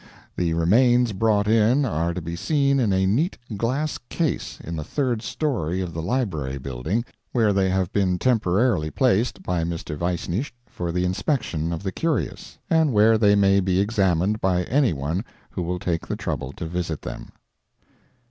[0.35, 4.83] The remains brought in are to be seen in a neat glass case in the
[4.83, 9.95] third story of the Library Building, where they have been temporarily placed by Mr.
[9.95, 14.91] Weisnicht for the inspection of the curious, and where they may be examined by any
[14.91, 17.29] one who will take the trouble to visit them.